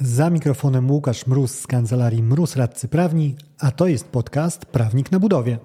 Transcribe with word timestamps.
Za 0.00 0.30
mikrofonem 0.30 0.90
Łukasz 0.90 1.26
Mróz 1.26 1.58
z 1.58 1.66
kancelarii 1.66 2.22
Mróz 2.22 2.56
Radcy 2.56 2.88
Prawni, 2.88 3.36
a 3.58 3.70
to 3.70 3.86
jest 3.86 4.08
podcast 4.08 4.66
Prawnik 4.66 5.12
na 5.12 5.20
budowie. 5.20 5.58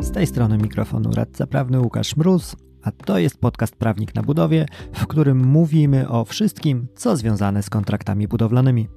Z 0.00 0.12
tej 0.12 0.26
strony 0.26 0.58
mikrofonu 0.58 1.10
radca 1.10 1.46
prawny 1.46 1.80
Łukasz 1.80 2.16
Mróz, 2.16 2.56
a 2.82 2.90
to 2.90 3.18
jest 3.18 3.38
podcast 3.38 3.76
Prawnik 3.76 4.14
na 4.14 4.22
budowie, 4.22 4.66
w 4.92 5.06
którym 5.06 5.46
mówimy 5.46 6.08
o 6.08 6.24
wszystkim, 6.24 6.86
co 6.96 7.16
związane 7.16 7.62
z 7.62 7.70
kontraktami 7.70 8.28
budowlanymi. 8.28 8.88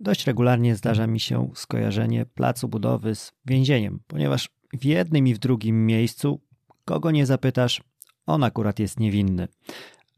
Dość 0.00 0.26
regularnie 0.26 0.76
zdarza 0.76 1.06
mi 1.06 1.20
się 1.20 1.50
skojarzenie 1.54 2.26
placu 2.26 2.68
budowy 2.68 3.14
z 3.14 3.32
więzieniem, 3.46 4.00
ponieważ 4.06 4.48
w 4.72 4.84
jednym 4.84 5.26
i 5.26 5.34
w 5.34 5.38
drugim 5.38 5.86
miejscu, 5.86 6.40
kogo 6.84 7.10
nie 7.10 7.26
zapytasz, 7.26 7.80
on 8.26 8.44
akurat 8.44 8.78
jest 8.78 9.00
niewinny. 9.00 9.48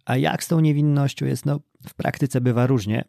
A 0.05 0.17
jak 0.17 0.45
z 0.45 0.49
tą 0.49 0.61
niewinnością 0.61 1.27
jest? 1.27 1.47
No, 1.47 1.61
w 1.89 1.95
praktyce 1.95 2.41
bywa 2.41 2.67
różnie. 2.67 3.05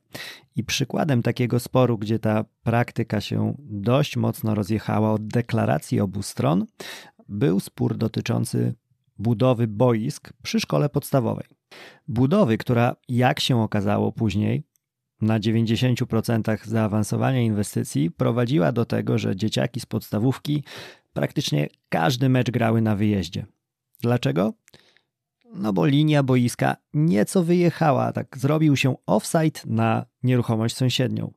I 0.55 0.63
przykładem 0.63 1.21
takiego 1.21 1.59
sporu, 1.59 1.97
gdzie 1.97 2.19
ta 2.19 2.45
praktyka 2.63 3.21
się 3.21 3.55
dość 3.59 4.17
mocno 4.17 4.55
rozjechała 4.55 5.11
od 5.11 5.27
deklaracji 5.27 5.99
obu 5.99 6.21
stron, 6.21 6.65
był 7.29 7.59
spór 7.59 7.97
dotyczący 7.97 8.73
budowy 9.19 9.67
boisk 9.67 10.33
przy 10.43 10.59
szkole 10.59 10.89
podstawowej. 10.89 11.45
Budowy, 12.07 12.57
która, 12.57 12.95
jak 13.09 13.39
się 13.39 13.61
okazało 13.61 14.11
później, 14.11 14.63
na 15.23 15.39
90% 15.39 16.65
zaawansowania 16.65 17.41
inwestycji 17.41 18.11
prowadziła 18.11 18.71
do 18.71 18.85
tego, 18.85 19.17
że 19.17 19.35
dzieciaki 19.35 19.79
z 19.79 19.85
podstawówki 19.85 20.63
praktycznie 21.13 21.67
każdy 21.89 22.29
mecz 22.29 22.51
grały 22.51 22.81
na 22.81 22.95
wyjeździe. 22.95 23.45
Dlaczego? 24.01 24.53
No 25.53 25.73
bo 25.73 25.85
linia 25.85 26.23
boiska 26.23 26.75
nieco 26.93 27.43
wyjechała, 27.43 28.11
tak 28.11 28.37
zrobił 28.37 28.75
się 28.75 28.95
offside 29.05 29.59
na 29.65 30.05
nieruchomość 30.23 30.75
sąsiednią. 30.75 31.33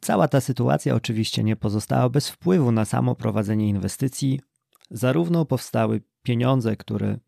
Cała 0.00 0.28
ta 0.28 0.40
sytuacja 0.40 0.94
oczywiście 0.94 1.44
nie 1.44 1.56
pozostała 1.56 2.08
bez 2.08 2.28
wpływu 2.28 2.72
na 2.72 2.84
samo 2.84 3.14
prowadzenie 3.14 3.68
inwestycji. 3.68 4.40
Zarówno 4.90 5.44
powstały 5.44 6.00
pieniądze, 6.22 6.76
które 6.76 7.18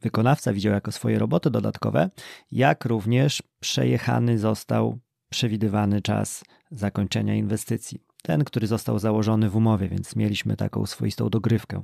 wykonawca 0.00 0.52
widział 0.52 0.72
jako 0.72 0.92
swoje 0.92 1.18
roboty 1.18 1.50
dodatkowe, 1.50 2.10
jak 2.50 2.84
również 2.84 3.42
przejechany 3.60 4.38
został 4.38 4.98
przewidywany 5.30 6.02
czas 6.02 6.44
zakończenia 6.70 7.34
inwestycji. 7.34 8.00
Ten, 8.22 8.44
który 8.44 8.66
został 8.66 8.98
założony 8.98 9.50
w 9.50 9.56
umowie, 9.56 9.88
więc 9.88 10.16
mieliśmy 10.16 10.56
taką 10.56 10.86
swoistą 10.86 11.30
dogrywkę. 11.30 11.82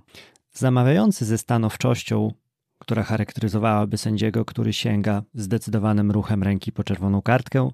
Zamawiający 0.53 1.25
ze 1.25 1.39
stanowczością, 1.39 2.33
która 2.78 3.03
charakteryzowałaby 3.03 3.98
sędziego, 3.98 4.45
który 4.45 4.72
sięga 4.72 5.22
zdecydowanym 5.34 6.11
ruchem 6.11 6.42
ręki 6.42 6.72
po 6.72 6.84
czerwoną 6.84 7.22
kartkę, 7.22 7.70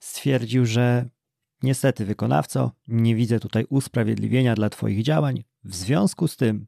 stwierdził, 0.00 0.66
że 0.66 1.08
niestety 1.62 2.04
wykonawco, 2.04 2.72
nie 2.88 3.14
widzę 3.14 3.40
tutaj 3.40 3.64
usprawiedliwienia 3.68 4.54
dla 4.54 4.70
Twoich 4.70 5.02
działań. 5.02 5.44
W 5.64 5.74
związku 5.74 6.28
z 6.28 6.36
tym 6.36 6.66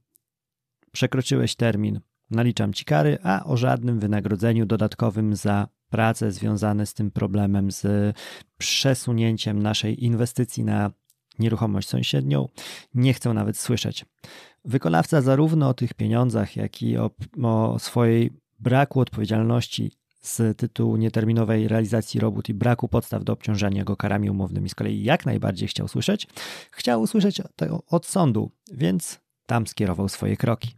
przekroczyłeś 0.92 1.56
termin, 1.56 2.00
naliczam 2.30 2.72
Ci 2.72 2.84
kary, 2.84 3.18
a 3.22 3.44
o 3.44 3.56
żadnym 3.56 3.98
wynagrodzeniu 3.98 4.66
dodatkowym 4.66 5.36
za 5.36 5.68
prace 5.90 6.32
związane 6.32 6.86
z 6.86 6.94
tym 6.94 7.10
problemem, 7.10 7.70
z 7.70 8.16
przesunięciem 8.58 9.62
naszej 9.62 10.04
inwestycji 10.04 10.64
na 10.64 10.90
nieruchomość 11.38 11.88
sąsiednią, 11.88 12.48
nie 12.94 13.14
chcę 13.14 13.34
nawet 13.34 13.58
słyszeć. 13.58 14.04
Wykonawca 14.64 15.20
zarówno 15.20 15.68
o 15.68 15.74
tych 15.74 15.94
pieniądzach, 15.94 16.56
jak 16.56 16.82
i 16.82 16.98
o, 16.98 17.10
o 17.42 17.78
swojej 17.78 18.30
braku 18.58 19.00
odpowiedzialności 19.00 19.92
z 20.20 20.58
tytułu 20.58 20.96
nieterminowej 20.96 21.68
realizacji 21.68 22.20
robót 22.20 22.48
i 22.48 22.54
braku 22.54 22.88
podstaw 22.88 23.24
do 23.24 23.32
obciążania 23.32 23.84
go 23.84 23.96
karami 23.96 24.30
umownymi 24.30 24.68
z 24.68 24.74
kolei 24.74 25.02
jak 25.02 25.26
najbardziej 25.26 25.68
chciał 25.68 25.88
słyszeć, 25.88 26.28
chciał 26.70 27.02
usłyszeć 27.02 27.42
od 27.88 28.06
sądu, 28.06 28.50
więc 28.72 29.20
tam 29.46 29.66
skierował 29.66 30.08
swoje 30.08 30.36
kroki. 30.36 30.74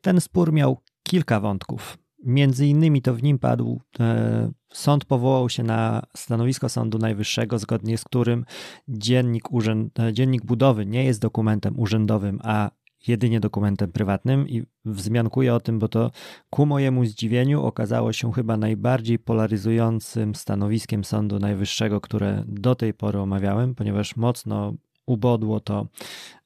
Ten 0.00 0.20
spór 0.20 0.52
miał 0.52 0.80
kilka 1.02 1.40
wątków. 1.40 1.98
Między 2.22 2.66
innymi 2.66 3.02
to 3.02 3.14
w 3.14 3.22
nim 3.22 3.38
padł, 3.38 3.80
e, 4.00 4.52
sąd 4.72 5.04
powołał 5.04 5.48
się 5.48 5.62
na 5.62 6.02
stanowisko 6.16 6.68
Sądu 6.68 6.98
Najwyższego, 6.98 7.58
zgodnie 7.58 7.98
z 7.98 8.04
którym 8.04 8.44
dziennik, 8.88 9.52
urzęd, 9.52 10.00
e, 10.00 10.12
dziennik 10.12 10.44
budowy 10.44 10.86
nie 10.86 11.04
jest 11.04 11.20
dokumentem 11.20 11.80
urzędowym, 11.80 12.40
a 12.42 12.70
jedynie 13.08 13.40
dokumentem 13.40 13.92
prywatnym 13.92 14.48
i 14.48 14.62
wzmiankuję 14.84 15.54
o 15.54 15.60
tym, 15.60 15.78
bo 15.78 15.88
to 15.88 16.10
ku 16.50 16.66
mojemu 16.66 17.04
zdziwieniu 17.04 17.62
okazało 17.62 18.12
się 18.12 18.32
chyba 18.32 18.56
najbardziej 18.56 19.18
polaryzującym 19.18 20.34
stanowiskiem 20.34 21.04
Sądu 21.04 21.38
Najwyższego, 21.38 22.00
które 22.00 22.44
do 22.46 22.74
tej 22.74 22.94
pory 22.94 23.18
omawiałem, 23.20 23.74
ponieważ 23.74 24.16
mocno 24.16 24.74
ubodło 25.06 25.60
to 25.60 25.86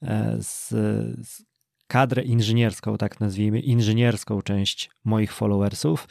e, 0.01 0.37
z, 0.39 0.69
z 1.27 1.43
kadrę 1.87 2.23
inżynierską, 2.23 2.97
tak 2.97 3.19
nazwijmy, 3.19 3.59
inżynierską 3.59 4.41
część 4.41 4.89
moich 5.05 5.33
followersów, 5.33 6.07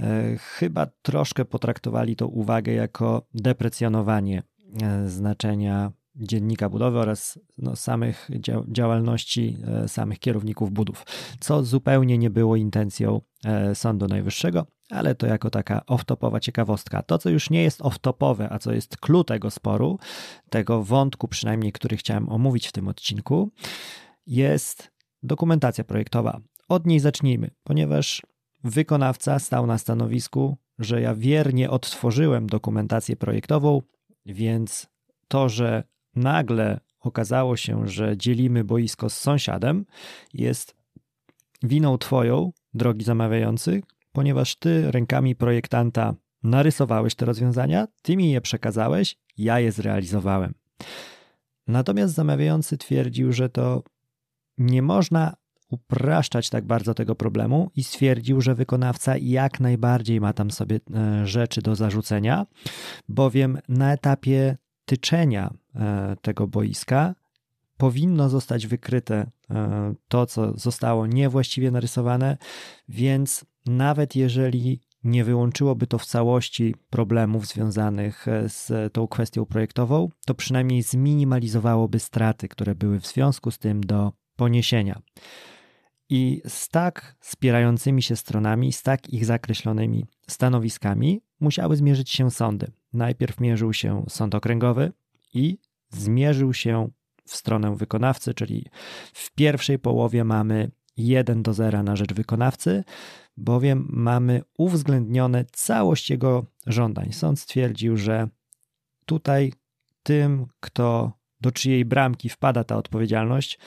e, 0.00 0.36
chyba 0.38 0.86
troszkę 1.02 1.44
potraktowali 1.44 2.16
tą 2.16 2.26
uwagę 2.26 2.72
jako 2.72 3.26
deprecjonowanie 3.34 4.42
e, 4.82 5.08
znaczenia 5.08 5.92
dziennika 6.16 6.68
budowy 6.68 6.98
oraz 6.98 7.38
no, 7.58 7.76
samych 7.76 8.28
działalności 8.68 9.56
e, 9.84 9.88
samych 9.88 10.18
kierowników 10.18 10.70
budów, 10.72 11.04
co 11.40 11.64
zupełnie 11.64 12.18
nie 12.18 12.30
było 12.30 12.56
intencją 12.56 13.20
Sądu 13.74 14.06
Najwyższego, 14.06 14.66
ale 14.90 15.14
to 15.14 15.26
jako 15.26 15.50
taka 15.50 15.82
off-topowa 15.86 16.40
ciekawostka. 16.40 17.02
To, 17.02 17.18
co 17.18 17.30
już 17.30 17.50
nie 17.50 17.62
jest 17.62 17.80
off-topowe, 17.80 18.46
a 18.50 18.58
co 18.58 18.72
jest 18.72 18.96
clue 18.96 19.24
tego 19.24 19.50
sporu, 19.50 19.98
tego 20.50 20.82
wątku 20.82 21.28
przynajmniej, 21.28 21.72
który 21.72 21.96
chciałem 21.96 22.28
omówić 22.28 22.68
w 22.68 22.72
tym 22.72 22.88
odcinku, 22.88 23.50
jest 24.26 24.95
Dokumentacja 25.26 25.84
projektowa. 25.84 26.40
Od 26.68 26.86
niej 26.86 27.00
zacznijmy, 27.00 27.50
ponieważ 27.64 28.22
wykonawca 28.64 29.38
stał 29.38 29.66
na 29.66 29.78
stanowisku, 29.78 30.56
że 30.78 31.00
ja 31.00 31.14
wiernie 31.14 31.70
odtworzyłem 31.70 32.46
dokumentację 32.46 33.16
projektową, 33.16 33.82
więc 34.26 34.86
to, 35.28 35.48
że 35.48 35.84
nagle 36.14 36.80
okazało 37.00 37.56
się, 37.56 37.88
że 37.88 38.16
dzielimy 38.16 38.64
boisko 38.64 39.10
z 39.10 39.16
sąsiadem, 39.16 39.84
jest 40.34 40.76
winą 41.62 41.98
Twoją, 41.98 42.52
drogi 42.74 43.04
zamawiający, 43.04 43.82
ponieważ 44.12 44.56
Ty 44.56 44.90
rękami 44.90 45.36
projektanta 45.36 46.14
narysowałeś 46.42 47.14
te 47.14 47.26
rozwiązania, 47.26 47.88
Ty 48.02 48.16
mi 48.16 48.30
je 48.30 48.40
przekazałeś, 48.40 49.16
ja 49.38 49.60
je 49.60 49.72
zrealizowałem. 49.72 50.54
Natomiast 51.66 52.14
zamawiający 52.14 52.78
twierdził, 52.78 53.32
że 53.32 53.48
to 53.48 53.82
nie 54.58 54.82
można 54.82 55.36
upraszczać 55.70 56.50
tak 56.50 56.64
bardzo 56.64 56.94
tego 56.94 57.14
problemu 57.14 57.70
i 57.76 57.84
stwierdził, 57.84 58.40
że 58.40 58.54
wykonawca 58.54 59.16
jak 59.16 59.60
najbardziej 59.60 60.20
ma 60.20 60.32
tam 60.32 60.50
sobie 60.50 60.80
e, 60.94 61.26
rzeczy 61.26 61.62
do 61.62 61.76
zarzucenia, 61.76 62.46
bowiem 63.08 63.58
na 63.68 63.92
etapie 63.92 64.56
tyczenia 64.84 65.54
e, 65.74 66.16
tego 66.22 66.46
boiska 66.46 67.14
powinno 67.76 68.28
zostać 68.28 68.66
wykryte 68.66 69.30
e, 69.50 69.94
to, 70.08 70.26
co 70.26 70.58
zostało 70.58 71.06
niewłaściwie 71.06 71.70
narysowane, 71.70 72.36
więc 72.88 73.44
nawet 73.66 74.16
jeżeli 74.16 74.80
nie 75.04 75.24
wyłączyłoby 75.24 75.86
to 75.86 75.98
w 75.98 76.06
całości 76.06 76.74
problemów 76.90 77.46
związanych 77.46 78.26
z 78.46 78.92
tą 78.92 79.08
kwestią 79.08 79.46
projektową, 79.46 80.08
to 80.26 80.34
przynajmniej 80.34 80.82
zminimalizowałoby 80.82 81.98
straty, 81.98 82.48
które 82.48 82.74
były 82.74 83.00
w 83.00 83.06
związku 83.06 83.50
z 83.50 83.58
tym 83.58 83.80
do 83.80 84.12
poniesienia. 84.36 85.02
I 86.08 86.42
z 86.46 86.68
tak 86.68 87.16
spierającymi 87.20 88.02
się 88.02 88.16
stronami, 88.16 88.72
z 88.72 88.82
tak 88.82 89.08
ich 89.08 89.24
zakreślonymi 89.24 90.06
stanowiskami 90.28 91.20
musiały 91.40 91.76
zmierzyć 91.76 92.10
się 92.10 92.30
sądy. 92.30 92.72
Najpierw 92.92 93.40
mierzył 93.40 93.72
się 93.72 94.04
sąd 94.08 94.34
okręgowy 94.34 94.92
i 95.34 95.58
zmierzył 95.88 96.54
się 96.54 96.88
w 97.26 97.36
stronę 97.36 97.76
wykonawcy, 97.76 98.34
czyli 98.34 98.66
w 99.12 99.30
pierwszej 99.30 99.78
połowie 99.78 100.24
mamy 100.24 100.70
1 100.96 101.42
do 101.42 101.54
0 101.54 101.82
na 101.82 101.96
rzecz 101.96 102.14
wykonawcy, 102.14 102.84
bowiem 103.36 103.86
mamy 103.90 104.42
uwzględnione 104.58 105.44
całość 105.52 106.10
jego 106.10 106.46
żądań. 106.66 107.12
Sąd 107.12 107.40
stwierdził, 107.40 107.96
że 107.96 108.28
tutaj 109.06 109.52
tym, 110.02 110.46
kto 110.60 111.12
do 111.40 111.52
czyjej 111.52 111.84
bramki 111.84 112.28
wpada 112.28 112.64
ta 112.64 112.76
odpowiedzialność, 112.76 113.58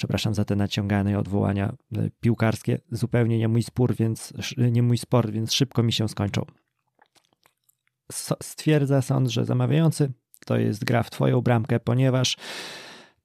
przepraszam 0.00 0.34
za 0.34 0.44
te 0.44 0.56
naciągane 0.56 1.18
odwołania 1.18 1.76
e, 1.96 2.10
piłkarskie, 2.20 2.80
zupełnie 2.90 3.38
nie 3.38 3.48
mój 3.48 3.62
spór, 3.62 3.94
więc 3.94 4.32
nie 4.56 4.82
mój 4.82 4.98
sport, 4.98 5.30
więc 5.30 5.52
szybko 5.52 5.82
mi 5.82 5.92
się 5.92 6.08
skończą. 6.08 6.44
Stwierdza 8.42 9.02
sąd, 9.02 9.28
że 9.28 9.44
zamawiający 9.44 10.12
to 10.46 10.56
jest 10.56 10.84
gra 10.84 11.02
w 11.02 11.10
Twoją 11.10 11.40
bramkę, 11.40 11.80
ponieważ 11.80 12.36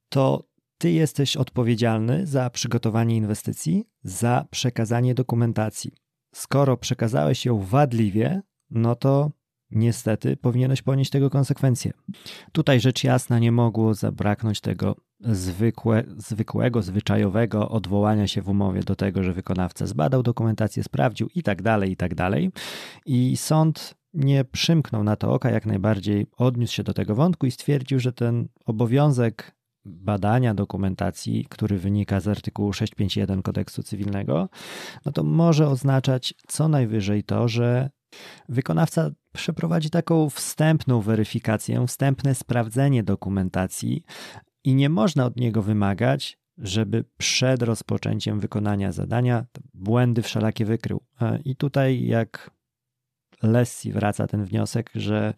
to 0.09 0.43
Ty 0.77 0.91
jesteś 0.91 1.37
odpowiedzialny 1.37 2.27
za 2.27 2.49
przygotowanie 2.49 3.17
inwestycji, 3.17 3.85
za 4.03 4.45
przekazanie 4.51 5.15
dokumentacji. 5.15 5.91
Skoro 6.33 6.77
przekazałeś 6.77 7.45
ją 7.45 7.59
wadliwie, 7.59 8.41
no 8.69 8.95
to 8.95 9.31
niestety 9.75 10.37
powinieneś 10.37 10.81
ponieść 10.81 11.11
tego 11.11 11.29
konsekwencje. 11.29 11.91
Tutaj 12.51 12.79
rzecz 12.79 13.03
jasna 13.03 13.39
nie 13.39 13.51
mogło 13.51 13.93
zabraknąć 13.93 14.61
tego 14.61 14.95
zwykłe, 15.19 16.03
zwykłego, 16.17 16.81
zwyczajowego 16.81 17.69
odwołania 17.69 18.27
się 18.27 18.41
w 18.41 18.49
umowie 18.49 18.83
do 18.83 18.95
tego, 18.95 19.23
że 19.23 19.33
wykonawca 19.33 19.85
zbadał 19.85 20.23
dokumentację, 20.23 20.83
sprawdził 20.83 21.29
i 21.35 21.43
tak 21.43 21.61
dalej, 21.61 21.91
i 21.91 21.97
tak 21.97 22.15
dalej. 22.15 22.51
I 23.05 23.37
sąd 23.37 23.95
nie 24.13 24.45
przymknął 24.45 25.03
na 25.03 25.15
to 25.15 25.33
oka, 25.33 25.51
jak 25.51 25.65
najbardziej 25.65 26.27
odniósł 26.37 26.73
się 26.73 26.83
do 26.83 26.93
tego 26.93 27.15
wątku 27.15 27.45
i 27.45 27.51
stwierdził, 27.51 27.99
że 27.99 28.13
ten 28.13 28.47
obowiązek 28.65 29.55
badania 29.85 30.53
dokumentacji, 30.53 31.45
który 31.49 31.77
wynika 31.77 32.19
z 32.19 32.27
artykułu 32.27 32.73
651 32.73 33.41
kodeksu 33.41 33.83
cywilnego, 33.83 34.49
no 35.05 35.11
to 35.11 35.23
może 35.23 35.67
oznaczać 35.67 36.33
co 36.47 36.67
najwyżej 36.67 37.23
to, 37.23 37.47
że 37.47 37.89
wykonawca 38.49 39.11
przeprowadzi 39.33 39.89
taką 39.89 40.29
wstępną 40.29 41.01
weryfikację, 41.01 41.87
wstępne 41.87 42.35
sprawdzenie 42.35 43.03
dokumentacji 43.03 44.03
i 44.63 44.75
nie 44.75 44.89
można 44.89 45.25
od 45.25 45.35
niego 45.35 45.61
wymagać, 45.61 46.37
żeby 46.57 47.05
przed 47.17 47.61
rozpoczęciem 47.61 48.39
wykonania 48.39 48.91
zadania 48.91 49.45
błędy 49.73 50.21
wszelakie 50.21 50.65
wykrył. 50.65 51.01
I 51.45 51.55
tutaj, 51.55 52.05
jak 52.05 52.51
Lessi 53.43 53.91
wraca 53.91 54.27
ten 54.27 54.43
wniosek, 54.45 54.91
że 54.95 55.33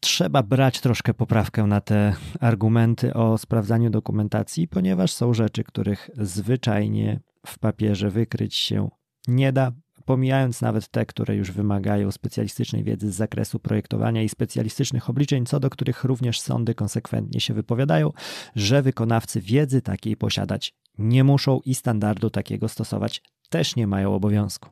trzeba 0.00 0.42
brać 0.42 0.80
troszkę 0.80 1.14
poprawkę 1.14 1.62
na 1.62 1.80
te 1.80 2.14
argumenty 2.40 3.14
o 3.14 3.38
sprawdzaniu 3.38 3.90
dokumentacji, 3.90 4.68
ponieważ 4.68 5.12
są 5.12 5.34
rzeczy, 5.34 5.64
których 5.64 6.10
zwyczajnie 6.16 7.20
w 7.46 7.58
papierze 7.58 8.10
wykryć 8.10 8.54
się 8.54 8.88
nie 9.28 9.52
da, 9.52 9.72
pomijając 10.04 10.60
nawet 10.60 10.88
te, 10.88 11.06
które 11.06 11.36
już 11.36 11.52
wymagają 11.52 12.10
specjalistycznej 12.10 12.84
wiedzy 12.84 13.12
z 13.12 13.14
zakresu 13.14 13.58
projektowania 13.58 14.22
i 14.22 14.28
specjalistycznych 14.28 15.10
obliczeń, 15.10 15.46
co 15.46 15.60
do 15.60 15.70
których 15.70 16.04
również 16.04 16.40
sądy 16.40 16.74
konsekwentnie 16.74 17.40
się 17.40 17.54
wypowiadają, 17.54 18.10
że 18.56 18.82
wykonawcy 18.82 19.40
wiedzy 19.40 19.82
takiej 19.82 20.16
posiadać 20.16 20.74
nie 20.98 21.24
muszą 21.24 21.60
i 21.64 21.74
standardu 21.74 22.30
takiego 22.30 22.68
stosować 22.68 23.22
też 23.48 23.76
nie 23.76 23.86
mają 23.86 24.14
obowiązku. 24.14 24.68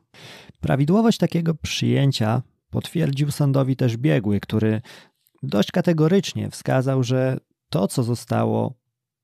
Prawidłowość 0.61 1.17
takiego 1.17 1.55
przyjęcia 1.55 2.41
potwierdził 2.69 3.31
sądowi 3.31 3.75
też 3.75 3.97
biegły, 3.97 4.39
który 4.39 4.81
dość 5.43 5.71
kategorycznie 5.71 6.49
wskazał, 6.49 7.03
że 7.03 7.37
to, 7.69 7.87
co 7.87 8.03
zostało 8.03 8.73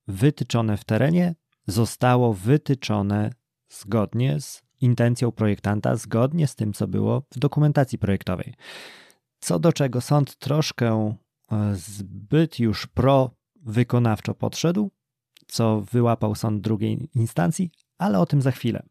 wytyczone 0.08 0.76
w 0.76 0.84
terenie, 0.84 1.34
zostało 1.66 2.34
wytyczone 2.34 3.30
zgodnie 3.68 4.40
z 4.40 4.62
intencją 4.80 5.32
projektanta, 5.32 5.96
zgodnie 5.96 6.46
z 6.46 6.54
tym, 6.54 6.72
co 6.72 6.88
było 6.88 7.22
w 7.34 7.38
dokumentacji 7.38 7.98
projektowej. 7.98 8.54
Co 9.40 9.58
do 9.58 9.72
czego 9.72 10.00
sąd 10.00 10.36
troszkę 10.36 11.14
e, 11.52 11.74
zbyt 11.74 12.58
już 12.58 12.86
pro-wykonawczo 12.86 14.34
podszedł, 14.34 14.90
co 15.46 15.80
wyłapał 15.80 16.34
sąd 16.34 16.60
drugiej 16.60 17.08
instancji, 17.14 17.70
ale 17.98 18.20
o 18.20 18.26
tym 18.26 18.42
za 18.42 18.50
chwilę. 18.50 18.82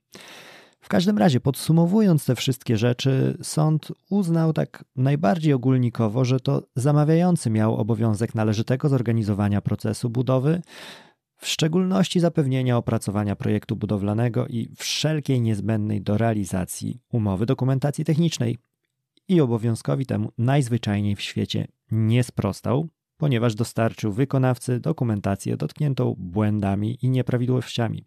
W 0.82 0.88
każdym 0.90 1.18
razie, 1.18 1.40
podsumowując 1.40 2.26
te 2.26 2.36
wszystkie 2.36 2.78
rzeczy, 2.78 3.38
sąd 3.42 3.92
uznał 4.10 4.54
tak 4.54 4.86
najbardziej 4.96 5.54
ogólnikowo, 5.54 6.26
że 6.26 6.40
to 6.40 6.64
zamawiający 6.76 7.50
miał 7.50 7.76
obowiązek 7.76 8.36
należytego 8.36 8.90
zorganizowania 8.90 9.62
procesu 9.62 10.10
budowy, 10.10 10.62
w 11.40 11.48
szczególności 11.48 12.20
zapewnienia 12.20 12.78
opracowania 12.78 13.36
projektu 13.36 13.76
budowlanego 13.76 14.48
i 14.48 14.70
wszelkiej 14.76 15.42
niezbędnej 15.42 16.02
do 16.02 16.18
realizacji 16.18 17.02
umowy 17.12 17.46
dokumentacji 17.46 18.06
technicznej. 18.06 18.58
I 19.28 19.42
obowiązkowi 19.42 20.06
temu 20.06 20.32
najzwyczajniej 20.38 21.16
w 21.16 21.22
świecie 21.22 21.68
nie 21.92 22.24
sprostał, 22.24 22.90
ponieważ 23.18 23.56
dostarczył 23.56 24.12
wykonawcy 24.12 24.80
dokumentację 24.80 25.58
dotkniętą 25.58 26.16
błędami 26.18 26.98
i 27.02 27.10
nieprawidłowościami. 27.10 28.06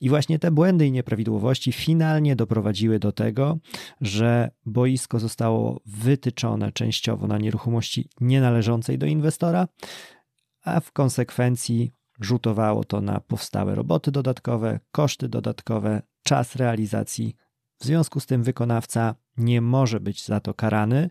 I 0.00 0.08
właśnie 0.08 0.38
te 0.38 0.50
błędy 0.50 0.86
i 0.86 0.92
nieprawidłowości 0.92 1.72
finalnie 1.72 2.36
doprowadziły 2.36 2.98
do 2.98 3.12
tego, 3.12 3.58
że 4.00 4.50
boisko 4.66 5.18
zostało 5.18 5.80
wytyczone 5.86 6.72
częściowo 6.72 7.26
na 7.26 7.38
nieruchomości 7.38 8.08
nienależącej 8.20 8.98
do 8.98 9.06
inwestora, 9.06 9.68
a 10.64 10.80
w 10.80 10.92
konsekwencji 10.92 11.92
rzutowało 12.20 12.84
to 12.84 13.00
na 13.00 13.20
powstałe 13.20 13.74
roboty 13.74 14.10
dodatkowe, 14.10 14.80
koszty 14.92 15.28
dodatkowe, 15.28 16.02
czas 16.22 16.56
realizacji. 16.56 17.36
W 17.78 17.84
związku 17.84 18.20
z 18.20 18.26
tym 18.26 18.42
wykonawca 18.42 19.14
nie 19.36 19.60
może 19.60 20.00
być 20.00 20.24
za 20.24 20.40
to 20.40 20.54
karany, 20.54 21.10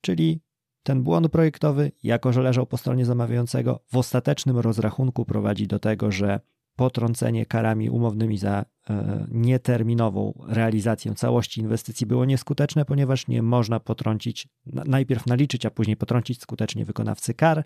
czyli 0.00 0.40
ten 0.82 1.02
błąd 1.02 1.28
projektowy, 1.28 1.92
jako 2.02 2.32
że 2.32 2.42
leżał 2.42 2.66
po 2.66 2.76
stronie 2.76 3.04
zamawiającego, 3.04 3.80
w 3.92 3.96
ostatecznym 3.96 4.58
rozrachunku 4.58 5.24
prowadzi 5.24 5.66
do 5.66 5.78
tego, 5.78 6.12
że 6.12 6.40
potrącenie 6.76 7.46
karami 7.46 7.90
umownymi 7.90 8.38
za 8.38 8.64
e, 8.90 9.26
nieterminową 9.30 10.44
realizację 10.48 11.14
całości 11.14 11.60
inwestycji 11.60 12.06
było 12.06 12.24
nieskuteczne, 12.24 12.84
ponieważ 12.84 13.28
nie 13.28 13.42
można 13.42 13.80
potrącić, 13.80 14.48
najpierw 14.66 15.26
naliczyć, 15.26 15.66
a 15.66 15.70
później 15.70 15.96
potrącić 15.96 16.40
skutecznie 16.40 16.84
wykonawcy 16.84 17.34
kar, 17.34 17.64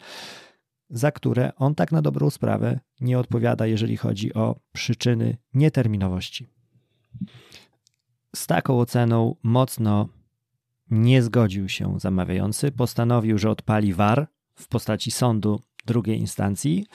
za 0.94 1.12
które 1.12 1.54
on 1.56 1.74
tak 1.74 1.92
na 1.92 2.02
dobrą 2.02 2.30
sprawę 2.30 2.80
nie 3.00 3.18
odpowiada, 3.18 3.66
jeżeli 3.66 3.96
chodzi 3.96 4.34
o 4.34 4.56
przyczyny 4.72 5.36
nieterminowości. 5.54 6.48
Z 8.36 8.46
taką 8.46 8.80
oceną 8.80 9.36
mocno 9.42 10.08
nie 10.90 11.22
zgodził 11.22 11.68
się 11.68 12.00
zamawiający, 12.00 12.72
postanowił, 12.72 13.38
że 13.38 13.50
odpali 13.50 13.94
war 13.94 14.26
w 14.54 14.68
postaci 14.68 15.10
sądu 15.10 15.60
drugiej 15.86 16.18
instancji 16.18 16.86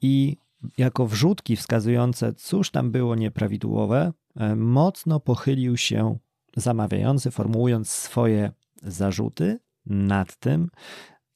i 0.00 0.36
jako 0.78 1.06
wrzutki 1.06 1.56
wskazujące, 1.56 2.32
cóż 2.32 2.70
tam 2.70 2.90
było 2.90 3.14
nieprawidłowe, 3.14 4.12
e, 4.36 4.56
mocno 4.56 5.20
pochylił 5.20 5.76
się 5.76 6.18
zamawiający, 6.56 7.30
formułując 7.30 7.90
swoje 7.90 8.52
zarzuty 8.82 9.58
nad 9.86 10.36
tym, 10.36 10.68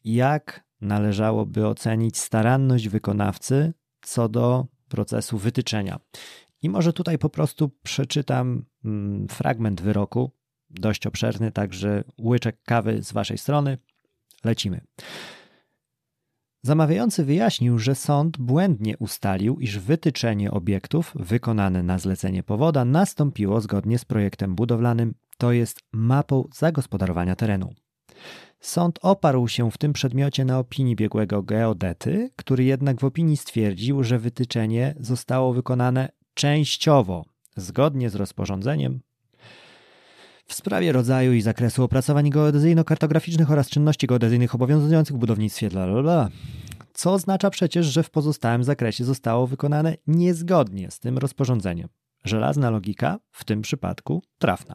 jak 0.04 0.65
należałoby 0.80 1.66
ocenić 1.66 2.18
staranność 2.18 2.88
wykonawcy 2.88 3.72
co 4.00 4.28
do 4.28 4.66
procesu 4.88 5.38
wytyczenia. 5.38 6.00
I 6.62 6.70
może 6.70 6.92
tutaj 6.92 7.18
po 7.18 7.28
prostu 7.28 7.70
przeczytam 7.82 8.64
mm, 8.84 9.28
fragment 9.28 9.80
wyroku, 9.80 10.30
dość 10.70 11.06
obszerny, 11.06 11.52
także 11.52 12.04
łyczek 12.18 12.62
kawy 12.62 13.02
z 13.02 13.12
waszej 13.12 13.38
strony. 13.38 13.78
Lecimy. 14.44 14.80
Zamawiający 16.62 17.24
wyjaśnił, 17.24 17.78
że 17.78 17.94
sąd 17.94 18.38
błędnie 18.38 18.98
ustalił, 18.98 19.60
iż 19.60 19.78
wytyczenie 19.78 20.50
obiektów 20.50 21.12
wykonane 21.14 21.82
na 21.82 21.98
zlecenie 21.98 22.42
powoda 22.42 22.84
nastąpiło 22.84 23.60
zgodnie 23.60 23.98
z 23.98 24.04
projektem 24.04 24.54
budowlanym, 24.54 25.14
to 25.38 25.52
jest 25.52 25.80
mapą 25.92 26.48
zagospodarowania 26.54 27.36
terenu. 27.36 27.74
Sąd 28.60 28.98
oparł 29.02 29.48
się 29.48 29.70
w 29.70 29.78
tym 29.78 29.92
przedmiocie 29.92 30.44
na 30.44 30.58
opinii 30.58 30.96
biegłego 30.96 31.42
geodety, 31.42 32.30
który 32.36 32.64
jednak 32.64 33.00
w 33.00 33.04
opinii 33.04 33.36
stwierdził, 33.36 34.04
że 34.04 34.18
wytyczenie 34.18 34.94
zostało 35.00 35.52
wykonane 35.52 36.08
częściowo, 36.34 37.24
zgodnie 37.56 38.10
z 38.10 38.14
rozporządzeniem 38.14 39.00
w 40.46 40.54
sprawie 40.54 40.92
rodzaju 40.92 41.32
i 41.32 41.40
zakresu 41.40 41.84
opracowań 41.84 42.30
geodezyjno-kartograficznych 42.30 43.50
oraz 43.50 43.68
czynności 43.68 44.06
geodezyjnych 44.06 44.54
obowiązujących 44.54 45.16
w 45.16 45.18
budownictwie, 45.18 45.68
bla, 45.68 46.02
bla. 46.02 46.28
Co 46.92 47.12
oznacza 47.12 47.50
przecież, 47.50 47.86
że 47.86 48.02
w 48.02 48.10
pozostałym 48.10 48.64
zakresie 48.64 49.04
zostało 49.04 49.46
wykonane 49.46 49.96
niezgodnie 50.06 50.90
z 50.90 51.00
tym 51.00 51.18
rozporządzeniem. 51.18 51.88
Żelazna 52.24 52.70
logika, 52.70 53.18
w 53.30 53.44
tym 53.44 53.62
przypadku 53.62 54.22
trafna. 54.38 54.74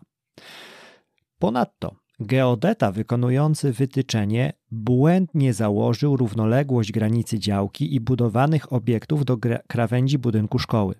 Ponadto 1.39 1.95
geodeta 2.21 2.91
wykonujący 2.91 3.73
wytyczenie 3.73 4.53
błędnie 4.71 5.53
założył 5.53 6.17
równoległość 6.17 6.91
granicy 6.91 7.39
działki 7.39 7.95
i 7.95 7.99
budowanych 7.99 8.73
obiektów 8.73 9.25
do 9.25 9.37
krawędzi 9.67 10.17
budynku 10.17 10.59
szkoły. 10.59 10.95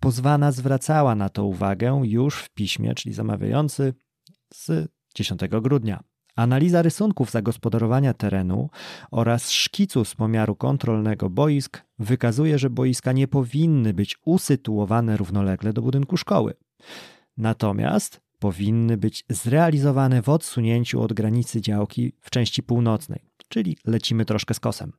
Pozwana 0.00 0.52
zwracała 0.52 1.14
na 1.14 1.28
to 1.28 1.44
uwagę 1.44 2.00
już 2.04 2.42
w 2.42 2.50
piśmie, 2.50 2.94
czyli 2.94 3.14
zamawiający 3.14 3.94
z 4.54 4.88
10 5.14 5.40
grudnia. 5.62 6.02
Analiza 6.36 6.82
rysunków 6.82 7.30
zagospodarowania 7.30 8.14
terenu 8.14 8.70
oraz 9.10 9.50
szkicu 9.50 10.04
z 10.04 10.14
pomiaru 10.14 10.56
kontrolnego 10.56 11.30
boisk 11.30 11.82
wykazuje, 11.98 12.58
że 12.58 12.70
boiska 12.70 13.12
nie 13.12 13.28
powinny 13.28 13.94
być 13.94 14.16
usytuowane 14.24 15.16
równolegle 15.16 15.72
do 15.72 15.82
budynku 15.82 16.16
szkoły. 16.16 16.54
Natomiast 17.36 18.25
powinny 18.38 18.96
być 18.96 19.24
zrealizowane 19.30 20.22
w 20.22 20.28
odsunięciu 20.28 21.02
od 21.02 21.12
granicy 21.12 21.60
działki 21.60 22.12
w 22.20 22.30
części 22.30 22.62
północnej. 22.62 23.20
czyli 23.48 23.76
lecimy 23.84 24.24
troszkę 24.24 24.54
z 24.54 24.60
kosem. 24.60 24.92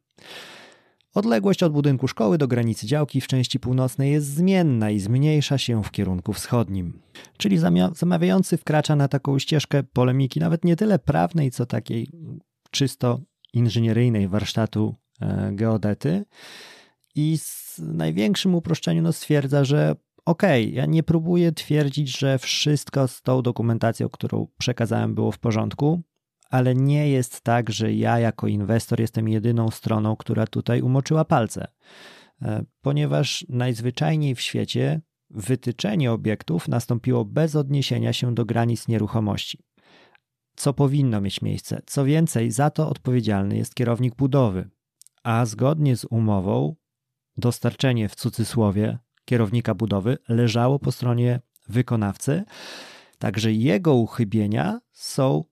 Odległość 1.14 1.64
od 1.64 1.74
budynku 1.74 2.08
szkoły 2.08 2.38
do 2.38 2.48
granicy 2.48 2.88
działki 2.88 3.22
w 3.22 3.28
części 3.28 3.60
północnej 3.60 4.12
jest 4.12 4.28
zmienna 4.28 4.92
i 4.92 5.00
zmniejsza 5.00 5.58
się 5.58 5.84
w 5.84 5.92
kierunku 5.92 6.34
wschodnim. 6.34 7.02
Czyli 7.38 7.58
zamawiający 7.96 8.58
wkracza 8.58 8.96
na 8.96 9.08
taką 9.08 9.40
ścieżkę 9.40 9.84
polemiki, 9.84 10.40
nawet 10.40 10.66
nie 10.66 10.76
tyle 10.76 11.00
prawnej, 11.00 11.52
co 11.52 11.66
takiej 11.66 12.12
czysto 12.72 13.20
inżynieryjnej 13.54 14.28
warsztatu 14.28 14.96
e, 15.22 15.52
geodety. 15.54 16.26
I 17.16 17.38
z 17.38 17.80
największym 17.80 18.56
uproszczeniem 18.56 19.04
no, 19.04 19.14
stwierdza, 19.14 19.66
że 19.66 19.96
okej, 20.28 20.66
okay, 20.66 20.76
ja 20.76 20.86
nie 20.86 21.04
próbuję 21.04 21.52
twierdzić, 21.52 22.18
że 22.18 22.38
wszystko 22.38 23.08
z 23.08 23.22
tą 23.22 23.42
dokumentacją, 23.42 24.10
którą 24.10 24.48
przekazałem, 24.58 25.16
było 25.16 25.32
w 25.32 25.40
porządku 25.40 26.04
ale 26.50 26.76
nie 26.76 27.10
jest 27.10 27.42
tak, 27.42 27.70
że 27.70 27.94
ja 27.94 28.20
jako 28.20 28.48
inwestor 28.48 29.00
jestem 29.00 29.30
jedyną 29.30 29.72
stroną, 29.72 30.16
która 30.16 30.48
tutaj 30.48 30.82
umoczyła 30.82 31.26
palce. 31.26 31.68
E, 32.42 32.64
ponieważ 32.82 33.46
najzwyczajniej 33.50 34.36
w 34.36 34.42
świecie 34.42 35.02
wytyczenie 35.30 36.12
obiektów 36.12 36.68
nastąpiło 36.68 37.26
bez 37.26 37.56
odniesienia 37.56 38.14
się 38.14 38.36
do 38.36 38.46
granic 38.46 38.88
nieruchomości. 38.88 39.64
Co 40.56 40.74
powinno 40.74 41.22
mieć 41.22 41.42
miejsce? 41.42 41.82
Co 41.86 42.06
więcej, 42.06 42.52
za 42.52 42.70
to 42.70 42.90
odpowiedzialny 42.90 43.58
jest 43.58 43.76
kierownik 43.76 44.16
budowy, 44.16 44.70
a 45.24 45.46
zgodnie 45.46 45.96
z 45.96 46.06
umową 46.06 46.76
dostarczenie 47.38 48.10
w 48.10 48.16
cudzysłowie 48.16 49.00
kierownika 49.28 49.76
budowy 49.76 50.18
leżało 50.30 50.80
po 50.80 50.92
stronie 50.92 51.40
wykonawcy, 51.70 52.44
także 53.20 53.54
jego 53.54 53.94
uchybienia 53.94 54.80
są 54.92 55.44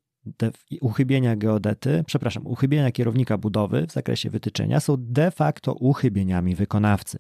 uchybienia 0.82 1.36
geodety, 1.36 2.04
przepraszam, 2.08 2.48
uchybienia 2.48 2.92
kierownika 2.92 3.38
budowy 3.38 3.88
w 3.88 3.92
zakresie 3.92 4.30
wytyczenia 4.30 4.80
są 4.80 4.96
de 5.00 5.32
facto 5.32 5.74
uchybieniami 5.74 6.56
wykonawcy. 6.56 7.20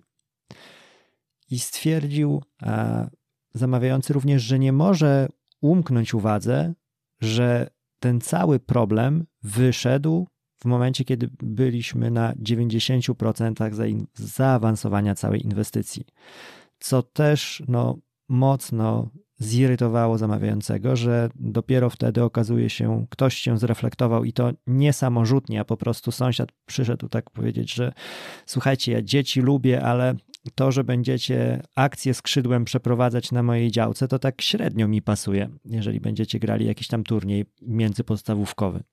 I 1.49 1.59
stwierdził 1.59 2.41
e, 2.61 3.09
zamawiający 3.53 4.13
również, 4.13 4.43
że 4.43 4.59
nie 4.59 4.73
może 4.73 5.27
umknąć 5.61 6.13
uwadze, 6.13 6.73
że 7.21 7.69
ten 7.99 8.21
cały 8.21 8.59
problem 8.59 9.25
wyszedł 9.43 10.27
w 10.65 10.67
momencie, 10.67 11.05
kiedy 11.05 11.29
byliśmy 11.43 12.11
na 12.11 12.33
90% 12.33 14.05
zaawansowania 14.13 15.15
całej 15.15 15.43
inwestycji. 15.43 16.05
Co 16.79 17.03
też 17.03 17.63
no, 17.67 17.97
mocno 18.29 19.09
zirytowało 19.39 20.17
zamawiającego, 20.17 20.95
że 20.95 21.29
dopiero 21.35 21.89
wtedy 21.89 22.23
okazuje 22.23 22.69
się, 22.69 23.05
ktoś 23.09 23.35
się 23.37 23.57
zreflektował 23.57 24.23
i 24.23 24.33
to 24.33 24.51
nie 24.67 24.93
samorzutnie, 24.93 25.59
a 25.59 25.65
po 25.65 25.77
prostu 25.77 26.11
sąsiad 26.11 26.49
przyszedł 26.65 27.09
tak 27.09 27.29
powiedzieć, 27.29 27.73
że 27.73 27.93
słuchajcie, 28.45 28.91
ja 28.91 29.01
dzieci 29.01 29.41
lubię, 29.41 29.83
ale 29.83 30.15
to, 30.55 30.71
że 30.71 30.83
będziecie 30.83 31.61
akcję 31.75 32.13
skrzydłem 32.13 32.65
przeprowadzać 32.65 33.31
na 33.31 33.43
mojej 33.43 33.71
działce, 33.71 34.07
to 34.07 34.19
tak 34.19 34.41
średnio 34.41 34.87
mi 34.87 35.01
pasuje, 35.01 35.49
jeżeli 35.65 35.99
będziecie 35.99 36.39
grali 36.39 36.65
jakiś 36.65 36.87
tam 36.87 37.03
turniej 37.03 37.45
międzypodstawówkowy. 37.61 38.83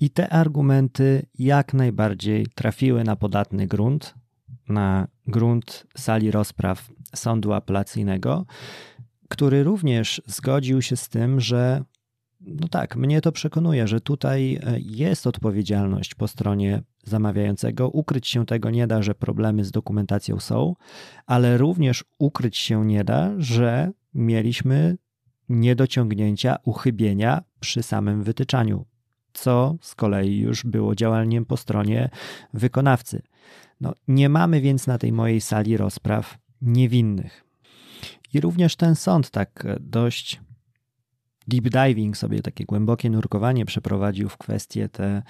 I 0.00 0.10
te 0.10 0.28
argumenty 0.28 1.26
jak 1.38 1.74
najbardziej 1.74 2.46
trafiły 2.54 3.04
na 3.04 3.16
podatny 3.16 3.66
grunt, 3.66 4.14
na 4.68 5.08
grunt 5.26 5.86
sali 5.96 6.30
rozpraw 6.30 6.90
sądu 7.14 7.52
apelacyjnego, 7.52 8.46
który 9.28 9.64
również 9.64 10.22
zgodził 10.26 10.82
się 10.82 10.96
z 10.96 11.08
tym, 11.08 11.40
że 11.40 11.84
no 12.40 12.68
tak, 12.68 12.96
mnie 12.96 13.20
to 13.20 13.32
przekonuje, 13.32 13.88
że 13.88 14.00
tutaj 14.00 14.54
e, 14.54 14.80
jest 14.80 15.26
odpowiedzialność 15.26 16.14
po 16.14 16.28
stronie 16.28 16.82
zamawiającego. 17.04 17.88
Ukryć 17.88 18.28
się 18.28 18.46
tego 18.46 18.70
nie 18.70 18.86
da, 18.86 19.02
że 19.02 19.14
problemy 19.14 19.64
z 19.64 19.70
dokumentacją 19.70 20.40
są, 20.40 20.74
ale 21.26 21.58
również 21.58 22.04
ukryć 22.18 22.56
się 22.56 22.86
nie 22.86 23.04
da, 23.04 23.32
że 23.38 23.92
mieliśmy 24.14 24.96
niedociągnięcia, 25.48 26.56
uchybienia 26.64 27.42
przy 27.60 27.82
samym 27.82 28.22
wytyczaniu, 28.22 28.84
co 29.36 29.76
z 29.80 29.94
kolei 29.94 30.38
już 30.38 30.64
było 30.64 30.94
działaniem 30.94 31.44
po 31.44 31.56
stronie 31.56 32.10
wykonawcy. 32.54 33.22
No, 33.80 33.92
nie 34.08 34.28
mamy 34.28 34.60
więc 34.60 34.86
na 34.86 34.98
tej 34.98 35.12
mojej 35.12 35.40
sali 35.40 35.76
rozpraw 35.76 36.38
niewinnych. 36.62 37.44
I 38.34 38.40
również 38.40 38.76
ten 38.76 38.94
sąd 38.94 39.30
tak 39.30 39.66
dość 39.80 40.40
deep 41.48 41.68
diving 41.68 42.16
sobie, 42.16 42.42
takie 42.42 42.64
głębokie 42.64 43.10
nurkowanie 43.10 43.64
przeprowadził 43.64 44.28
w 44.28 44.36
kwestię 44.36 44.88
te 44.88 45.22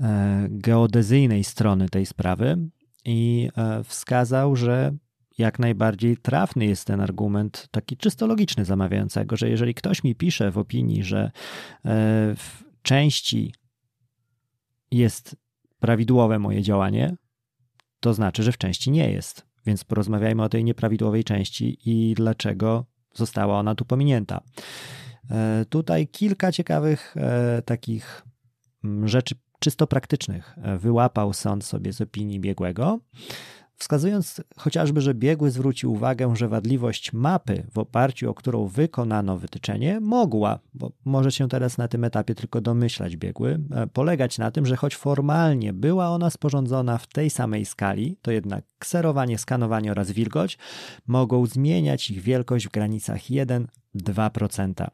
e, 0.00 0.46
geodezyjnej 0.50 1.44
strony 1.44 1.88
tej 1.88 2.06
sprawy 2.06 2.56
i 3.04 3.48
e, 3.56 3.84
wskazał, 3.84 4.56
że 4.56 4.92
jak 5.38 5.58
najbardziej 5.58 6.16
trafny 6.16 6.66
jest 6.66 6.86
ten 6.86 7.00
argument, 7.00 7.68
taki 7.70 7.96
czysto 7.96 8.26
logiczny 8.26 8.64
zamawiającego, 8.64 9.36
że 9.36 9.48
jeżeli 9.48 9.74
ktoś 9.74 10.04
mi 10.04 10.14
pisze 10.14 10.50
w 10.50 10.58
opinii, 10.58 11.04
że 11.04 11.18
e, 11.24 11.30
w 12.36 12.63
części 12.84 13.54
jest 14.90 15.36
prawidłowe 15.80 16.38
moje 16.38 16.62
działanie, 16.62 17.16
to 18.00 18.14
znaczy, 18.14 18.42
że 18.42 18.52
w 18.52 18.58
części 18.58 18.90
nie 18.90 19.10
jest. 19.10 19.46
Więc 19.66 19.84
porozmawiajmy 19.84 20.42
o 20.42 20.48
tej 20.48 20.64
nieprawidłowej 20.64 21.24
części 21.24 21.78
i 21.84 22.14
dlaczego 22.14 22.86
została 23.14 23.58
ona 23.58 23.74
tu 23.74 23.84
pominięta. 23.84 24.40
E, 25.30 25.64
tutaj 25.68 26.08
kilka 26.08 26.52
ciekawych 26.52 27.14
e, 27.16 27.62
takich 27.62 28.22
mm, 28.84 29.08
rzeczy 29.08 29.34
czysto 29.60 29.86
praktycznych 29.86 30.58
e, 30.62 30.78
wyłapał 30.78 31.32
sąd 31.32 31.64
sobie 31.64 31.92
z 31.92 32.00
opinii 32.00 32.40
biegłego 32.40 33.00
wskazując 33.76 34.40
chociażby, 34.56 35.00
że 35.00 35.14
biegły 35.14 35.50
zwrócił 35.50 35.92
uwagę, 35.92 36.36
że 36.36 36.48
wadliwość 36.48 37.12
mapy, 37.12 37.66
w 37.72 37.78
oparciu 37.78 38.30
o 38.30 38.34
którą 38.34 38.66
wykonano 38.66 39.38
wytyczenie, 39.38 40.00
mogła, 40.00 40.58
bo 40.74 40.92
może 41.04 41.32
się 41.32 41.48
teraz 41.48 41.78
na 41.78 41.88
tym 41.88 42.04
etapie 42.04 42.34
tylko 42.34 42.60
domyślać 42.60 43.16
biegły, 43.16 43.60
e, 43.70 43.86
polegać 43.86 44.38
na 44.38 44.50
tym, 44.50 44.66
że 44.66 44.76
choć 44.76 44.96
formalnie 44.96 45.72
była 45.72 46.08
ona 46.08 46.30
sporządzona 46.30 46.98
w 46.98 47.06
tej 47.06 47.30
samej 47.30 47.64
skali, 47.64 48.16
to 48.22 48.30
jednak 48.30 48.64
kserowanie, 48.78 49.38
skanowanie 49.38 49.90
oraz 49.90 50.10
wilgoć 50.10 50.58
mogą 51.06 51.46
zmieniać 51.46 52.10
ich 52.10 52.20
wielkość 52.20 52.66
w 52.66 52.70
granicach 52.70 53.20
1-2%. 53.20 54.90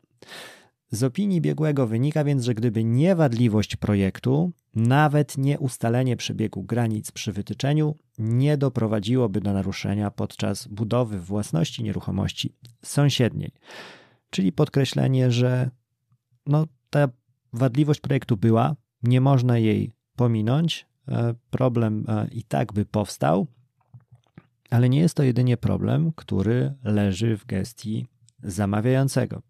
Z 0.90 1.02
opinii 1.02 1.40
biegłego 1.40 1.87
wynika 1.87 2.25
więc, 2.25 2.44
że 2.44 2.54
gdyby 2.54 2.85
nie 2.85 3.16
wadliwość 3.16 3.76
projektu, 3.76 4.52
nawet 4.75 5.38
nie 5.38 5.59
ustalenie 5.59 6.16
przebiegu 6.16 6.62
granic 6.62 7.11
przy 7.11 7.32
wytyczeniu 7.32 7.97
nie 8.18 8.56
doprowadziłoby 8.56 9.40
do 9.40 9.52
naruszenia 9.52 10.11
podczas 10.11 10.66
budowy 10.66 11.20
własności 11.20 11.82
nieruchomości 11.82 12.54
sąsiedniej. 12.82 13.52
Czyli 14.30 14.52
podkreślenie, 14.52 15.30
że 15.30 15.70
no, 16.47 16.66
ta 16.90 17.09
wadliwość 17.52 18.00
projektu 18.00 18.37
była, 18.37 18.76
nie 19.02 19.20
można 19.20 19.59
jej 19.59 19.92
pominąć, 20.16 20.87
e, 21.09 21.35
problem 21.50 22.04
e, 22.09 22.28
i 22.32 22.42
tak 22.42 22.73
by 22.73 22.85
powstał, 22.85 23.47
ale 24.70 24.88
nie 24.88 25.00
jest 25.00 25.14
to 25.14 25.23
jedynie 25.23 25.56
problem, 25.56 26.12
który 26.16 26.75
leży 26.85 27.37
w 27.37 27.47
gestii 27.47 28.06
zamawiającego. 28.42 29.42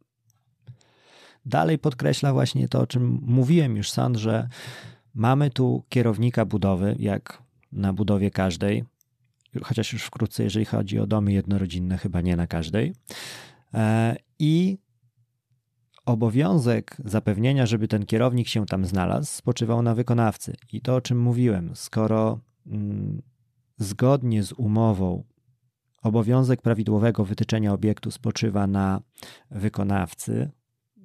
Dalej 1.46 1.78
podkreśla 1.78 2.32
właśnie 2.32 2.68
to, 2.68 2.80
o 2.80 2.86
czym 2.86 3.20
mówiłem 3.22 3.76
już 3.76 3.90
sąd, 3.90 4.16
że 4.16 4.48
mamy 5.14 5.50
tu 5.50 5.84
kierownika 5.88 6.44
budowy, 6.44 6.96
jak 6.98 7.42
na 7.72 7.92
budowie 7.92 8.30
każdej, 8.30 8.84
chociaż 9.62 9.92
już 9.92 10.04
wkrótce, 10.04 10.44
jeżeli 10.44 10.64
chodzi 10.64 10.98
o 10.98 11.06
domy 11.06 11.32
jednorodzinne, 11.32 11.98
chyba 11.98 12.20
nie 12.20 12.36
na 12.36 12.46
każdej. 12.46 12.94
E, 13.74 14.16
I 14.38 14.78
obowiązek 16.06 16.96
zapewnienia, 17.04 17.66
żeby 17.66 17.88
ten 17.88 18.06
kierownik 18.06 18.48
się 18.48 18.66
tam 18.66 18.86
znalazł, 18.86 19.32
spoczywał 19.32 19.82
na 19.82 19.94
wykonawcy. 19.94 20.54
I 20.72 20.80
to, 20.80 20.96
o 20.96 21.00
czym 21.00 21.20
mówiłem, 21.20 21.70
skoro 21.74 22.40
mm, 22.66 23.22
zgodnie 23.78 24.42
z 24.42 24.52
umową 24.52 25.24
obowiązek 26.02 26.62
prawidłowego 26.62 27.24
wytyczenia 27.24 27.72
obiektu 27.72 28.10
spoczywa 28.10 28.66
na 28.66 29.00
wykonawcy, 29.50 30.50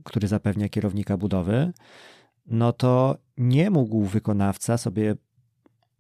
który 0.06 0.28
zapewnia 0.28 0.70
kierownika 0.70 1.18
budowy, 1.18 1.74
no 2.46 2.74
to 2.74 3.18
nie 3.38 3.70
mógł 3.70 4.06
wykonawca 4.06 4.78
sobie 4.78 5.16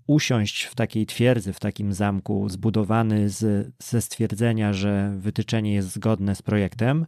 usiąść 0.07 0.63
w 0.63 0.75
takiej 0.75 1.05
twierdzy, 1.05 1.53
w 1.53 1.59
takim 1.59 1.93
zamku 1.93 2.49
zbudowany 2.49 3.29
z, 3.29 3.71
ze 3.79 4.01
stwierdzenia, 4.01 4.73
że 4.73 5.15
wytyczenie 5.17 5.73
jest 5.73 5.93
zgodne 5.93 6.35
z 6.35 6.41
projektem, 6.41 7.05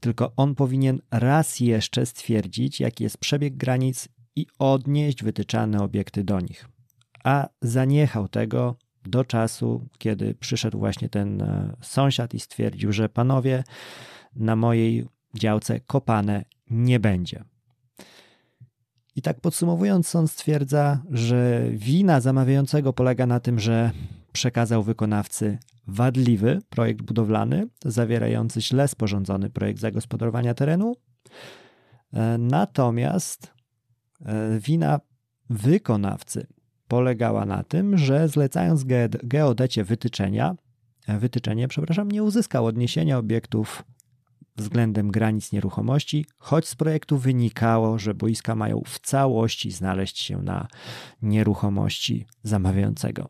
tylko 0.00 0.32
on 0.36 0.54
powinien 0.54 1.00
raz 1.10 1.60
jeszcze 1.60 2.06
stwierdzić, 2.06 2.80
jaki 2.80 3.04
jest 3.04 3.18
przebieg 3.18 3.56
granic 3.56 4.08
i 4.36 4.46
odnieść 4.58 5.22
wytyczane 5.22 5.82
obiekty 5.82 6.24
do 6.24 6.40
nich. 6.40 6.68
A 7.24 7.48
zaniechał 7.60 8.28
tego 8.28 8.76
do 9.04 9.24
czasu, 9.24 9.88
kiedy 9.98 10.34
przyszedł 10.34 10.78
właśnie 10.78 11.08
ten 11.08 11.42
e, 11.42 11.76
sąsiad 11.80 12.34
i 12.34 12.40
stwierdził, 12.40 12.92
że 12.92 13.08
panowie, 13.08 13.64
na 14.36 14.56
mojej 14.56 15.06
działce 15.34 15.80
kopane 15.80 16.44
nie 16.70 17.00
będzie. 17.00 17.44
I 19.16 19.22
tak 19.22 19.40
podsumowując, 19.40 20.08
sąd 20.08 20.30
stwierdza, 20.30 21.02
że 21.10 21.62
wina 21.70 22.20
zamawiającego 22.20 22.92
polega 22.92 23.26
na 23.26 23.40
tym, 23.40 23.60
że 23.60 23.90
przekazał 24.32 24.82
wykonawcy 24.82 25.58
wadliwy 25.86 26.60
projekt 26.70 27.02
budowlany, 27.02 27.68
zawierający 27.84 28.60
źle 28.62 28.88
sporządzony 28.88 29.50
projekt 29.50 29.80
zagospodarowania 29.80 30.54
terenu. 30.54 30.96
E, 32.12 32.38
natomiast 32.38 33.52
e, 34.24 34.58
wina 34.60 35.00
wykonawcy 35.50 36.46
polegała 36.88 37.46
na 37.46 37.62
tym, 37.62 37.98
że 37.98 38.28
zlecając 38.28 38.84
geodecie 39.22 39.84
wytyczenia, 39.84 40.54
e, 41.06 41.18
wytyczenie, 41.18 41.68
przepraszam, 41.68 42.10
nie 42.10 42.22
uzyskał 42.22 42.66
odniesienia 42.66 43.18
obiektów 43.18 43.84
względem 44.56 45.10
granic 45.10 45.52
nieruchomości, 45.52 46.26
choć 46.38 46.68
z 46.68 46.74
projektu 46.74 47.18
wynikało, 47.18 47.98
że 47.98 48.14
boiska 48.14 48.54
mają 48.54 48.82
w 48.86 48.98
całości 48.98 49.70
znaleźć 49.70 50.18
się 50.18 50.42
na 50.42 50.68
nieruchomości 51.22 52.26
zamawiającego. 52.42 53.28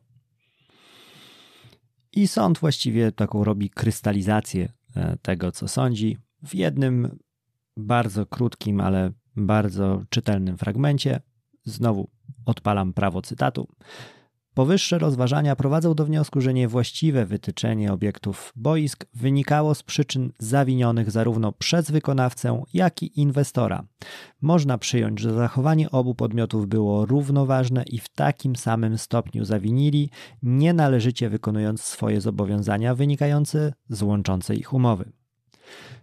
I 2.12 2.28
sąd 2.28 2.58
właściwie 2.58 3.12
taką 3.12 3.44
robi 3.44 3.70
krystalizację 3.70 4.72
e, 4.96 5.16
tego, 5.22 5.52
co 5.52 5.68
sądzi, 5.68 6.18
w 6.42 6.54
jednym 6.54 7.18
bardzo 7.76 8.26
krótkim, 8.26 8.80
ale 8.80 9.12
bardzo 9.36 10.02
czytelnym 10.08 10.58
fragmencie. 10.58 11.20
Znowu 11.64 12.10
odpalam 12.46 12.92
prawo 12.92 13.22
cytatu. 13.22 13.68
Powyższe 14.54 14.98
rozważania 14.98 15.56
prowadzą 15.56 15.94
do 15.94 16.04
wniosku, 16.04 16.40
że 16.40 16.54
niewłaściwe 16.54 17.26
wytyczenie 17.26 17.92
obiektów 17.92 18.52
boisk 18.56 19.06
wynikało 19.14 19.74
z 19.74 19.82
przyczyn 19.82 20.32
zawinionych 20.38 21.10
zarówno 21.10 21.52
przez 21.52 21.90
wykonawcę, 21.90 22.62
jak 22.74 23.02
i 23.02 23.20
inwestora. 23.20 23.84
Można 24.40 24.78
przyjąć, 24.78 25.20
że 25.20 25.34
zachowanie 25.34 25.90
obu 25.90 26.14
podmiotów 26.14 26.66
było 26.66 27.06
równoważne 27.06 27.82
i 27.82 27.98
w 27.98 28.08
takim 28.08 28.56
samym 28.56 28.98
stopniu 28.98 29.44
zawinili, 29.44 30.10
nienależycie 30.42 31.28
wykonując 31.28 31.82
swoje 31.82 32.20
zobowiązania 32.20 32.94
wynikające 32.94 33.72
z 33.88 34.02
łączącej 34.02 34.58
ich 34.58 34.72
umowy. 34.72 35.21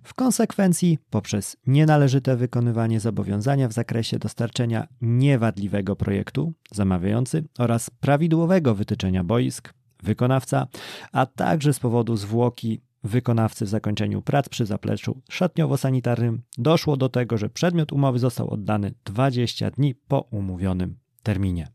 W 0.04 0.14
konsekwencji, 0.14 0.98
poprzez 1.10 1.58
nienależyte 1.68 2.36
wykonywanie 2.36 3.00
zobowiązania 3.00 3.68
w 3.68 3.74
zakresie 3.74 4.20
dostarczenia 4.20 4.88
niewadliwego 5.02 5.96
projektu, 5.96 6.54
zamawiający 6.72 7.44
oraz 7.58 7.90
prawidłowego 7.90 8.76
wytyczenia 8.76 9.24
boisk, 9.24 9.74
wykonawca, 10.04 10.68
a 11.12 11.26
także 11.26 11.74
z 11.74 11.80
powodu 11.80 12.16
zwłoki 12.16 12.82
wykonawcy 13.04 13.66
w 13.66 13.70
zakończeniu 13.70 14.22
prac 14.22 14.50
przy 14.50 14.66
zapleczu 14.66 15.22
szatniowo-sanitarnym, 15.32 16.38
doszło 16.58 16.98
do 16.98 17.10
tego, 17.10 17.38
że 17.38 17.50
przedmiot 17.50 17.94
umowy 17.94 18.20
został 18.20 18.50
oddany 18.50 18.94
20 19.06 19.72
dni 19.72 19.96
po 19.96 20.22
umówionym 20.22 20.98
terminie. 21.24 21.68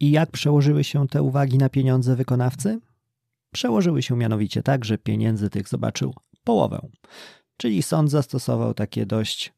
I 0.00 0.10
jak 0.10 0.30
przełożyły 0.30 0.84
się 0.84 1.08
te 1.08 1.22
uwagi 1.22 1.58
na 1.58 1.68
pieniądze 1.68 2.16
wykonawcy? 2.16 2.80
Przełożyły 3.52 4.02
się 4.02 4.16
mianowicie 4.16 4.62
tak, 4.62 4.84
że 4.84 4.98
pieniędzy 4.98 5.50
tych 5.50 5.68
zobaczył 5.68 6.14
połowę. 6.44 6.88
Czyli 7.56 7.82
sąd 7.82 8.10
zastosował 8.10 8.74
takie 8.74 9.06
dość 9.06 9.52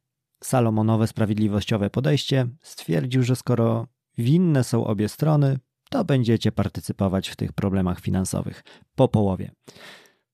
salomonowe, 0.45 1.07
sprawiedliwościowe 1.07 1.91
podejście. 1.91 2.49
Stwierdził, 2.63 3.23
że 3.23 3.37
skoro 3.37 3.87
winne 4.19 4.65
są 4.65 4.87
obie 4.87 5.09
strony, 5.09 5.59
to 5.91 6.05
będziecie 6.05 6.53
partycypować 6.53 7.29
w 7.29 7.37
tych 7.37 7.53
problemach 7.53 8.01
finansowych 8.01 8.65
po 8.95 9.09
połowie. 9.09 9.51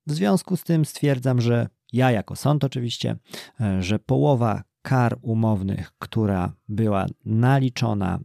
W 0.07 0.13
związku 0.13 0.57
z 0.57 0.63
tym 0.63 0.85
stwierdzam, 0.85 1.41
że 1.41 1.69
ja 1.93 2.11
jako 2.11 2.37
sąd 2.37 2.65
oczywiście, 2.65 3.17
e, 3.61 3.83
że 3.83 3.99
połowa 3.99 4.63
kar 4.83 5.19
umownych, 5.23 5.93
która 5.99 6.53
była 6.69 7.07
naliczona 7.25 8.19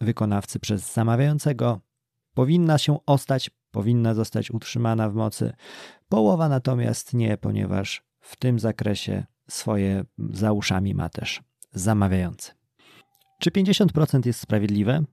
wykonawcy 0.00 0.58
przez 0.58 0.92
zamawiającego, 0.92 1.80
powinna 2.34 2.78
się 2.78 2.98
ostać, 3.06 3.50
powinna 3.70 4.14
zostać 4.14 4.50
utrzymana 4.50 5.10
w 5.10 5.14
mocy. 5.14 5.52
Połowa 6.08 6.48
natomiast 6.48 7.14
nie, 7.14 7.36
ponieważ 7.36 8.02
w 8.20 8.36
tym 8.36 8.58
zakresie 8.58 9.24
swoje 9.48 10.04
za 10.18 10.52
uszami 10.52 10.94
ma 10.94 11.08
też 11.08 11.42
zamawiający. 11.72 12.52
Czy 13.38 13.50
50% 13.50 14.26
jest 14.26 14.40
sprawiedliwe? 14.40 15.04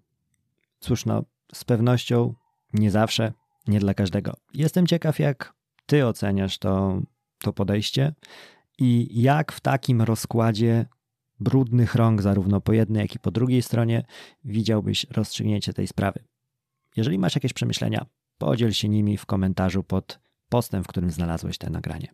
Cóż, 0.80 1.06
no, 1.06 1.24
z 1.54 1.64
pewnością 1.64 2.34
nie 2.74 2.92
zawsze, 2.92 3.34
nie 3.68 3.80
dla 3.80 3.94
każdego. 3.94 4.34
Jestem 4.54 4.88
ciekaw, 4.88 5.20
jak 5.20 5.54
ty 5.86 6.08
oceniasz 6.08 6.58
to, 6.58 7.02
to 7.40 7.54
podejście 7.54 8.14
i 8.78 9.22
jak 9.22 9.52
w 9.52 9.60
takim 9.60 10.02
rozkładzie 10.02 10.86
brudnych 11.40 11.96
rąk, 11.96 12.22
zarówno 12.22 12.62
po 12.62 12.74
jednej, 12.74 13.02
jak 13.02 13.16
i 13.16 13.20
po 13.20 13.32
drugiej 13.32 13.62
stronie, 13.62 14.06
widziałbyś 14.44 15.06
rozstrzygnięcie 15.12 15.74
tej 15.74 15.88
sprawy. 15.88 16.24
Jeżeli 16.96 17.20
masz 17.20 17.36
jakieś 17.36 17.54
przemyślenia, 17.54 18.06
podziel 18.38 18.72
się 18.72 18.90
nimi 18.90 19.18
w 19.18 19.26
komentarzu 19.26 19.84
pod 19.84 20.20
postem, 20.54 20.84
w 20.84 20.88
którym 20.88 21.12
znalazłeś 21.12 21.58
to 21.58 21.70
nagranie. 21.70 22.14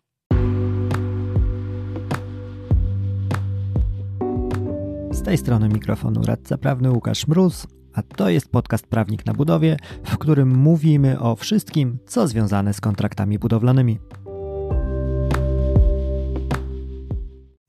Z 5.11 5.23
tej 5.23 5.37
strony 5.37 5.69
mikrofonu 5.69 6.21
radca 6.23 6.57
prawny 6.57 6.91
Łukasz 6.91 7.27
Mróz, 7.27 7.67
a 7.93 8.03
to 8.03 8.29
jest 8.29 8.51
podcast 8.51 8.87
Prawnik 8.87 9.25
na 9.25 9.33
budowie, 9.33 9.77
w 10.03 10.17
którym 10.17 10.55
mówimy 10.55 11.19
o 11.19 11.35
wszystkim, 11.35 11.99
co 12.05 12.27
związane 12.27 12.73
z 12.73 12.81
kontraktami 12.81 13.39
budowlanymi. 13.39 13.99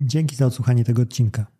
Dzięki 0.01 0.37
za 0.37 0.47
odsłuchanie 0.47 0.85
tego 0.85 1.03
odcinka. 1.03 1.60